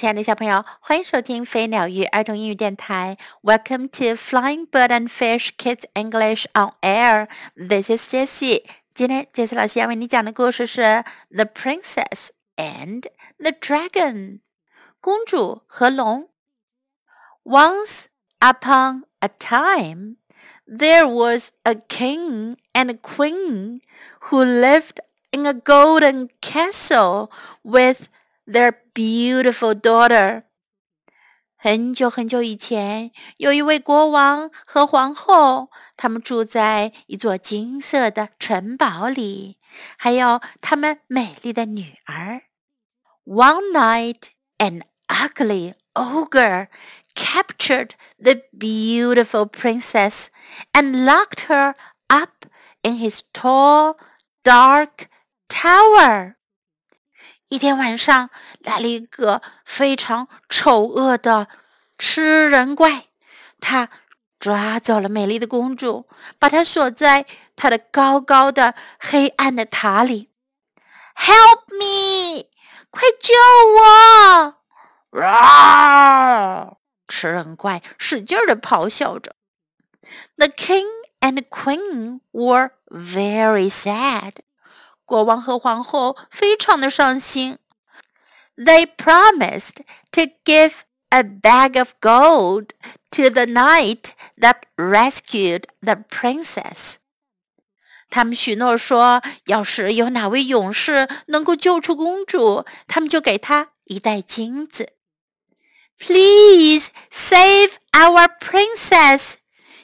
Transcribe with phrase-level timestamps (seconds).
[0.00, 3.16] 亲爱的小朋友，欢迎收听飞鸟鱼儿童英语电台。
[3.42, 7.28] Welcome to Flying Bird and Fish Kids English on Air.
[7.56, 8.64] This is Jessie.
[8.94, 10.80] 今天杰西老师要为你讲的故事是《
[11.30, 13.08] The Princess and
[13.38, 14.40] the Dragon》
[15.00, 16.28] 公主和龙。
[17.44, 18.04] Once
[18.40, 20.16] upon a time,
[20.66, 23.80] there was a king and a queen
[24.28, 24.98] who lived
[25.30, 27.30] in a golden castle
[27.62, 28.08] with
[28.46, 30.44] their beautiful daughter.
[31.56, 39.58] 很久很久以前，有一位国王和皇后，他们住在一座金色的城堡里，
[39.96, 42.42] 还有他们美丽的女儿。
[43.24, 46.68] One night, an ugly ogre
[47.14, 50.28] captured the beautiful princess
[50.72, 51.74] and locked her
[52.08, 52.46] up
[52.82, 53.96] in his tall,
[54.44, 55.08] dark
[55.48, 56.36] tower.
[57.51, 58.29] 一天晚上，
[58.59, 61.49] 来了一个非常丑恶的
[61.97, 63.07] 吃人怪，
[63.59, 63.89] 他
[64.39, 66.07] 抓走了美丽的公主，
[66.39, 67.25] 把她锁在
[67.57, 70.29] 他的高高的黑暗的塔里。
[71.13, 72.45] Help me！
[72.89, 73.33] 快救
[75.11, 75.21] 我！
[75.21, 76.77] 啊！
[77.09, 79.35] 吃人怪使劲的咆哮着。
[80.37, 80.87] The king
[81.19, 84.35] and queen were very sad.
[85.10, 87.58] 国王和皇后非常的伤心。
[88.56, 89.76] They promised
[90.12, 90.72] to give
[91.10, 92.70] a bag of gold
[93.10, 96.94] to the knight that rescued the princess.
[98.08, 104.92] 他们许诺说，要是有哪位勇士能够救出公主，他们就给他一袋金子。
[105.98, 109.34] Please save our princess，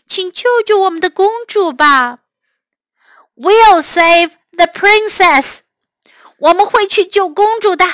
[0.06, 2.20] 请救救我们的公主吧。
[3.34, 5.58] We'll save the princess.
[6.38, 7.84] 我们会去救公主的。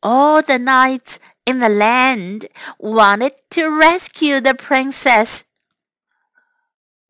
[0.00, 5.40] All the knights in the land wanted to rescue the princess.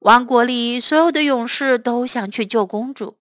[0.01, 3.19] 王国里所有的勇士都想去救公主。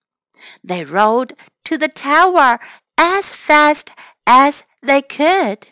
[0.63, 1.35] They rode
[1.66, 2.59] to the tower
[2.95, 3.88] as fast
[4.25, 5.63] as they could.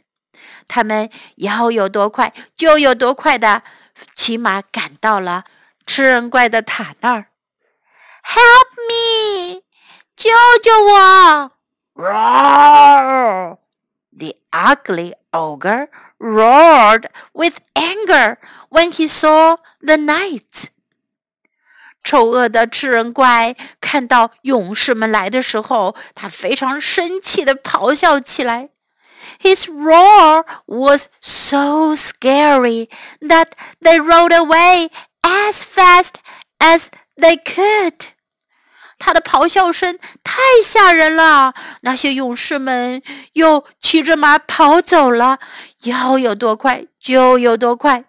[0.67, 3.63] 他们要有多快就有多快的
[4.15, 5.45] 骑马赶到了
[5.85, 7.27] 吃人怪的塔那儿。
[8.23, 9.00] Help me！
[10.21, 10.29] 救
[10.63, 11.51] 救我！
[11.95, 13.57] Roar!
[14.17, 15.89] The ugly ogre
[16.19, 18.37] roared with anger
[18.69, 20.65] when he saw the knights.
[22.03, 28.69] 丑恶的吃人怪看到勇士们来的时候，他非常生气的咆哮起来。
[29.41, 32.89] His roar was so scary
[33.19, 33.49] that
[33.81, 34.89] they rode away
[35.21, 36.13] as fast
[36.59, 36.85] as
[37.17, 38.07] they could.
[39.01, 43.01] 他的咆哮声太吓人了，那些勇士们
[43.33, 45.39] 又骑着马跑走了，
[45.83, 48.05] 要有多快就有多快。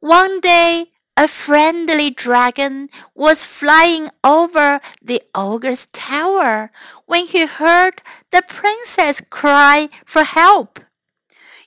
[0.00, 6.70] One day, a friendly dragon was flying over the ogre's tower
[7.06, 7.94] when he heard
[8.30, 10.82] the princess cry for help.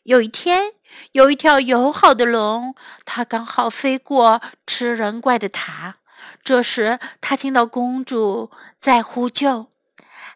[0.04, 0.74] 有一天，
[1.12, 5.98] 有一条友好的龙，它刚好飞过吃人怪的塔。
[6.44, 9.72] 这时，他听到公主在呼救：“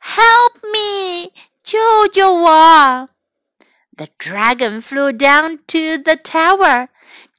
[0.01, 1.31] Help me！
[1.63, 3.09] 救救我！”
[3.95, 6.89] The dragon flew down to the tower,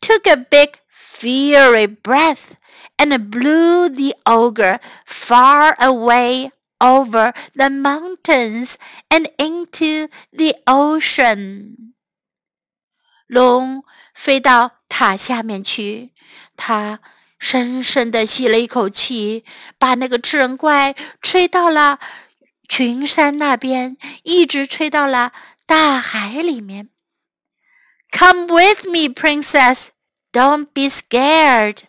[0.00, 2.56] took a big, fiery breath,
[2.96, 8.74] and blew the ogre far away over the mountains
[9.08, 11.94] and into the ocean.
[13.26, 13.84] 龙
[14.14, 16.12] 飞到塔下面去，
[16.56, 17.00] 它。
[17.39, 19.45] 深深地吸了一口气，
[19.77, 21.99] 把那个吃人怪吹到了
[22.67, 25.31] 群山那边，一直吹到了
[25.65, 26.89] 大海里面。
[28.11, 29.87] Come with me, princess.
[30.31, 31.79] Don't be scared.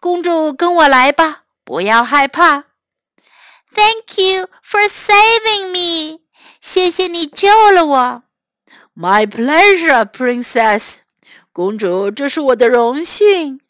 [0.00, 2.64] 公主，跟我来吧，不要害怕。
[3.74, 6.20] Thank you for saving me.
[6.60, 8.22] 谢谢你救了我。
[8.96, 10.94] My pleasure, princess.
[11.52, 13.60] 公主，这是我的荣幸。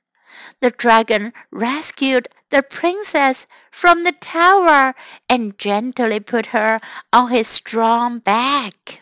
[0.60, 4.94] the dragon rescued the princess from the tower
[5.28, 6.80] and gently put her
[7.12, 9.02] on his strong back.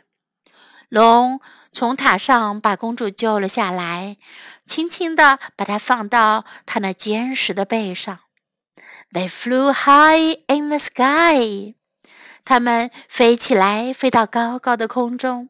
[0.89, 1.39] 龙
[1.71, 4.17] 从塔上把公主救了下来，
[4.65, 8.19] 轻轻地把她放到他那坚实的背上。
[9.11, 11.75] They flew high in the sky.
[12.45, 15.49] 他们飞起来，飞到高高的空中。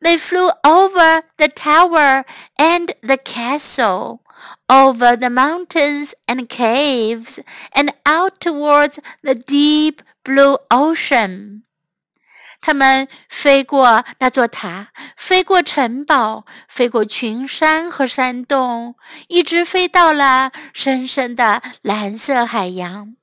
[0.00, 2.24] They flew over the tower
[2.56, 4.20] and the castle
[4.68, 7.40] over the mountains and caves
[7.72, 11.62] and out towards the deep blue ocean.
[12.60, 18.96] 他们飞过那座塔，飞过城堡，飞过群山和山洞，
[19.28, 23.14] 一直飞到了深深的蓝色海洋。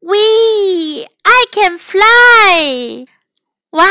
[0.00, 3.06] We, I can fly！
[3.70, 3.86] 哇，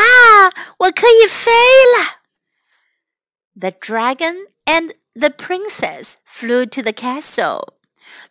[0.78, 1.52] 我可以飞
[1.98, 2.22] 了！
[3.60, 7.74] The dragon and the princess flew to the castle.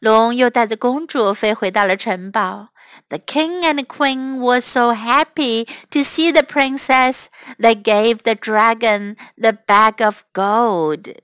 [0.00, 2.68] 龙又带着公主飞回到了城堡。
[3.08, 7.26] The king and queen were so happy to see the princess,
[7.58, 11.16] they gave the dragon the bag of gold.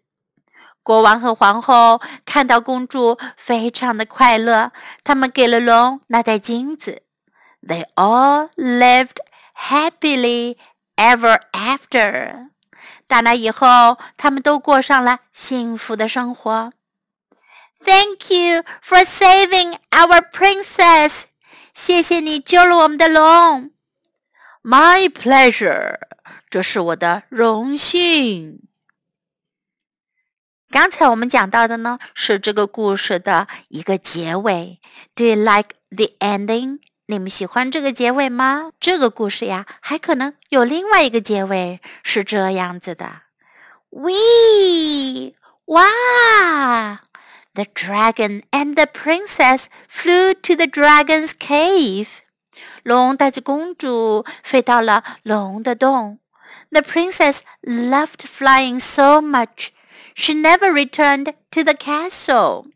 [0.82, 7.02] 国王和皇后看到公主，非常的快乐，他们给了龙那袋金子。
[7.62, 9.16] They all lived
[9.54, 10.56] happily
[10.96, 12.48] ever after.
[13.07, 16.73] 打那以后，他们都过上了幸福的生活。
[17.85, 21.23] Thank you for saving our princess.
[21.73, 23.71] 谢谢你救了我们的龙。
[24.63, 25.97] My pleasure，
[26.49, 28.61] 这是我的荣幸。
[30.69, 34.79] 刚才我们讲到的呢，是这个故事的一个结尾。
[35.13, 36.79] Do you like the ending？
[37.07, 38.71] 你们喜欢这个结尾吗？
[38.79, 43.23] 这个故事呀，还可能有另外一个结尾，是这样子的
[43.89, 45.33] ：We，
[45.65, 47.01] 哇
[47.53, 52.07] ！The dragon and the princess flew to the dragon's cave.
[52.83, 56.19] 龙带着公主飞到了龙的洞。
[56.71, 59.67] The princess loved flying so much,
[60.15, 62.67] she never returned to the castle.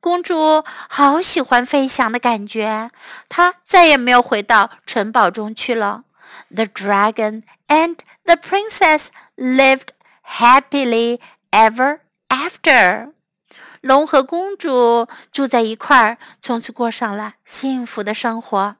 [0.00, 2.90] 公主好喜欢飞翔的感觉，
[3.28, 6.04] 她再也没有回到城堡中去了。
[6.48, 9.88] The dragon and the princess lived
[10.24, 11.20] happily
[11.50, 13.12] ever after.
[13.80, 18.76] 龙和公主住在一块儿，从此过上了幸福的生活。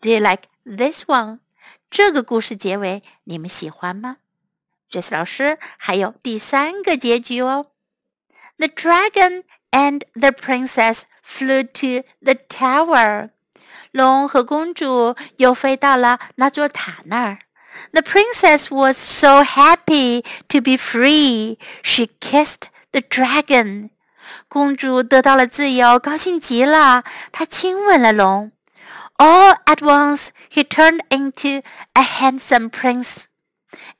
[0.00, 1.40] Do you like this one？
[1.90, 4.18] 这个故事结尾你们喜欢吗？
[4.88, 7.66] 这次老师还有第三个结局哦。
[8.57, 13.29] The dragon and the princess flew to the tower。
[13.91, 17.39] 龙和公主又飞到了那座塔那儿。
[17.91, 21.57] The princess was so happy to be free.
[21.83, 23.89] She kissed the dragon，
[24.47, 27.03] 公主得到了自由，高兴极了。
[27.31, 28.51] 她亲吻了龙。
[29.17, 31.61] All at once, he turned into
[31.93, 33.25] a handsome prince,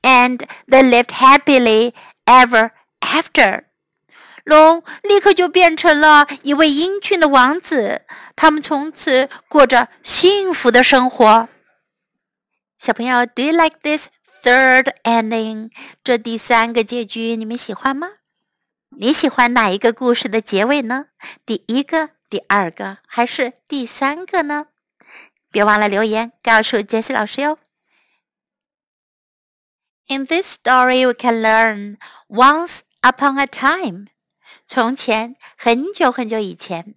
[0.02, 0.38] and
[0.68, 1.92] they lived happily
[2.26, 2.70] ever
[3.00, 3.64] after.
[4.49, 8.01] 龙立刻就变成了一位英俊的王子，
[8.35, 11.47] 他们从此过着幸福的生活。
[12.77, 14.07] 小朋友，Do you like this
[14.41, 15.71] third ending？
[16.03, 18.07] 这第三个结局你们喜欢吗？
[18.97, 21.05] 你喜欢哪一个故事的结尾呢？
[21.45, 24.65] 第一个、第二个还是第三个呢？
[25.51, 27.59] 别忘了留言告诉杰西老师哟。
[30.07, 31.97] In this story, we can learn
[32.27, 34.07] once upon a time。
[34.71, 36.93] 从前，很久很久以前，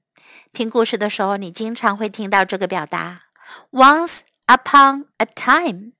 [0.53, 3.23] 听故事的时候，你经常会听到这个表达
[3.71, 5.93] ：once upon a time。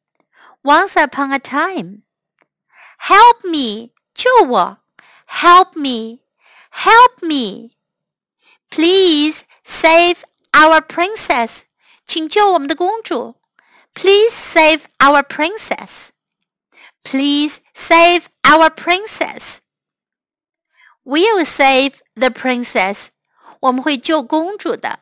[0.63, 2.03] Once upon a time。
[3.01, 4.79] Help me，救我。
[5.27, 6.21] Help me!
[6.71, 7.71] Help me!
[8.69, 10.19] Please save
[10.53, 11.63] our princess.
[12.05, 13.37] 请救我们的公主。
[13.95, 16.11] Please save our princess.
[17.03, 19.62] Please save our princess.
[21.04, 23.10] We'll save the princess.
[23.60, 25.00] 我们会救公主的。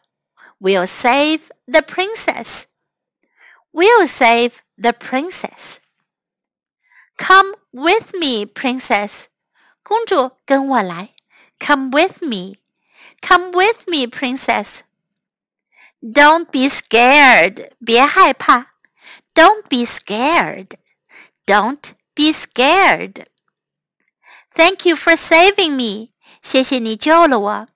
[0.60, 2.63] We'll save the princess.
[3.72, 5.77] We'll save the princess.
[7.17, 9.25] Come with me, princess.
[9.84, 11.13] 公主，跟我来，
[11.60, 12.57] Come with me,
[13.22, 14.79] come with me, princess.
[16.01, 18.72] Don't be scared，别害怕，
[19.34, 20.72] Don't be scared,
[21.45, 23.25] don't be scared.
[24.53, 26.10] Thank you for saving me，
[26.41, 27.67] 谢谢你救了我。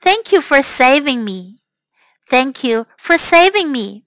[0.00, 1.58] Thank you for saving me,
[2.28, 4.02] thank you for saving me.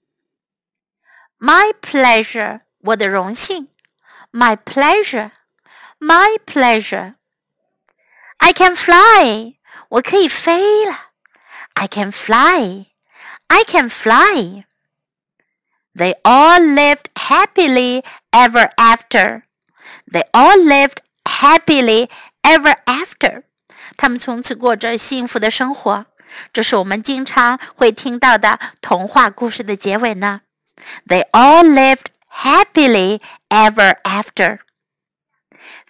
[1.38, 3.68] My pleasure，我的荣幸，
[4.30, 7.16] My pleasure。my pleasure.
[8.38, 9.56] I can fly.
[9.88, 11.10] 我可以飞了。
[11.74, 12.86] I can fly.
[13.48, 14.64] I can fly.
[15.94, 19.42] They all lived happily ever after.
[20.10, 22.08] They all lived happily
[22.42, 23.42] ever after.
[23.96, 26.06] 他们从此过着幸福的生活。
[26.52, 30.42] 这是我们经常会听到的童话故事的结尾呢。
[31.06, 34.58] They all lived happily ever after.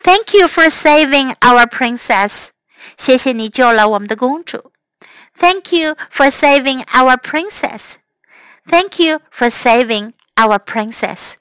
[0.03, 2.49] Thank you for saving our princess.
[2.97, 4.73] 谢谢你救了我们的公主。
[5.39, 7.95] Thank you for saving our princess.
[8.67, 11.35] Thank you for saving our princess.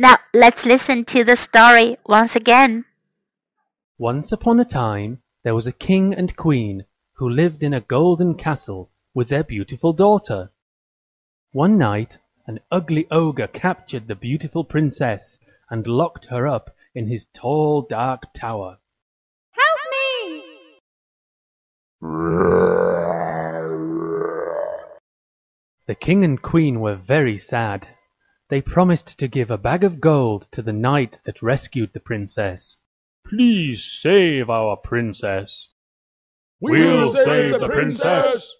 [0.00, 2.86] Now let's listen to the story once again.
[3.98, 8.34] Once upon a time, there was a king and queen who lived in a golden
[8.34, 10.52] castle with their beautiful daughter.
[11.52, 12.16] One night,
[12.46, 15.38] an ugly ogre captured the beautiful princess
[15.68, 18.78] and locked her up in his tall dark tower.
[19.50, 20.78] Help me!
[25.86, 27.86] The king and queen were very sad.
[28.50, 32.80] They promised to give a bag of gold to the knight that rescued the princess.
[33.24, 35.68] Please save our princess.
[36.60, 38.52] We'll save the princess.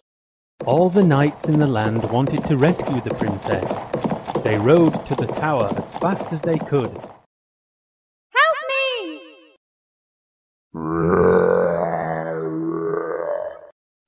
[0.64, 3.64] All the knights in the land wanted to rescue the princess.
[4.44, 6.96] They rode to the tower as fast as they could.
[8.30, 9.20] Help me!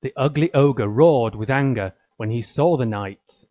[0.03, 3.49] The ugly ogre roared with anger when he saw the knights.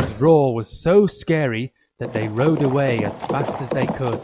[0.00, 4.20] His roar was so scary that they rode away as fast as they could.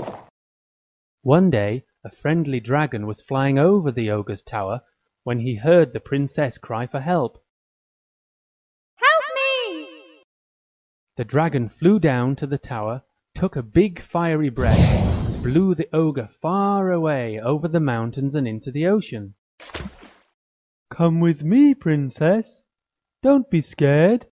[1.23, 4.81] One day, a friendly dragon was flying over the ogre's tower
[5.25, 7.45] when he heard the princess cry for help.
[8.95, 9.89] Help me!
[11.17, 13.03] The dragon flew down to the tower,
[13.35, 18.49] took a big fiery breath, and blew the ogre far away over the mountains and
[18.49, 19.35] into the ocean.
[20.91, 22.63] Come with me, princess.
[23.23, 24.27] Don't be scared.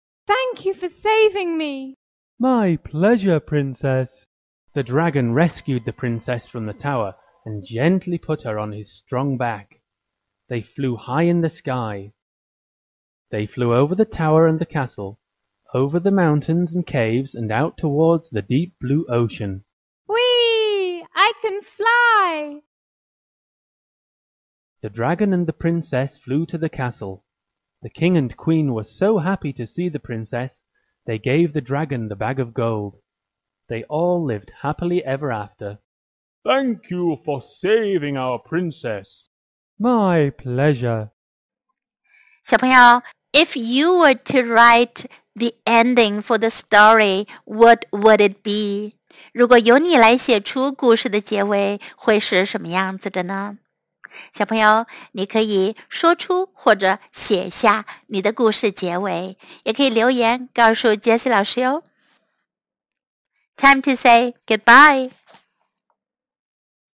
[0.56, 1.98] Thank you for saving me.
[2.40, 4.26] My pleasure, princess.
[4.74, 9.36] The dragon rescued the princess from the tower and gently put her on his strong
[9.36, 9.82] back.
[10.48, 12.14] They flew high in the sky.
[13.32, 15.20] They flew over the tower and the castle,
[15.74, 19.66] over the mountains and caves and out towards the deep blue ocean.
[20.08, 21.06] Whee!
[21.14, 22.62] I can fly!
[24.82, 27.25] The dragon and the princess flew to the castle.
[27.85, 30.63] The king and queen were so happy to see the princess,
[31.07, 32.97] they gave the dragon the bag of gold.
[33.69, 35.79] They all lived happily ever after.
[36.45, 39.29] Thank you for saving our princess.
[39.79, 41.11] My pleasure.
[42.45, 43.03] 小朋友，
[43.33, 45.05] If you were to write
[45.35, 48.97] the ending for the story, what would it be？
[49.33, 53.59] 如果由你来写出故事的结尾，会是什么样子的呢？
[54.34, 61.84] 小朋友，你可以说出或者写下你的故事结尾，也可以留言告诉杰西老师哟。
[63.58, 65.12] Time to say goodbye.